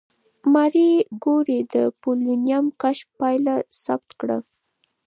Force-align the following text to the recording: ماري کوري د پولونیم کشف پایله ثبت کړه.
ماري 0.53 0.91
کوري 1.23 1.59
د 1.73 1.75
پولونیم 2.01 2.65
کشف 2.81 3.07
پایله 3.19 3.55
ثبت 3.83 4.09
کړه. 4.19 4.37